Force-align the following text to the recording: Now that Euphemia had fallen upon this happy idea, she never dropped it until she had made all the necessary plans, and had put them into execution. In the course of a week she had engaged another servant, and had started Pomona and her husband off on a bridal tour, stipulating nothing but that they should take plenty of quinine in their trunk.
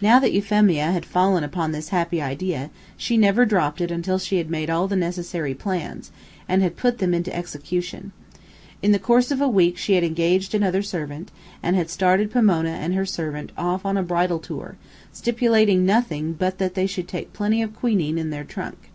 Now 0.00 0.18
that 0.18 0.32
Euphemia 0.32 0.90
had 0.90 1.04
fallen 1.04 1.44
upon 1.44 1.70
this 1.72 1.90
happy 1.90 2.18
idea, 2.22 2.70
she 2.96 3.18
never 3.18 3.44
dropped 3.44 3.82
it 3.82 3.90
until 3.90 4.18
she 4.18 4.38
had 4.38 4.48
made 4.48 4.70
all 4.70 4.88
the 4.88 4.96
necessary 4.96 5.52
plans, 5.52 6.10
and 6.48 6.62
had 6.62 6.78
put 6.78 6.96
them 6.96 7.12
into 7.12 7.30
execution. 7.36 8.12
In 8.80 8.92
the 8.92 8.98
course 8.98 9.30
of 9.30 9.38
a 9.42 9.48
week 9.50 9.76
she 9.76 9.96
had 9.96 10.02
engaged 10.02 10.54
another 10.54 10.80
servant, 10.80 11.30
and 11.62 11.76
had 11.76 11.90
started 11.90 12.30
Pomona 12.30 12.70
and 12.70 12.94
her 12.94 13.02
husband 13.02 13.52
off 13.58 13.84
on 13.84 13.98
a 13.98 14.02
bridal 14.02 14.38
tour, 14.38 14.76
stipulating 15.12 15.84
nothing 15.84 16.32
but 16.32 16.56
that 16.56 16.72
they 16.72 16.86
should 16.86 17.06
take 17.06 17.34
plenty 17.34 17.60
of 17.60 17.76
quinine 17.76 18.16
in 18.16 18.30
their 18.30 18.44
trunk. 18.44 18.88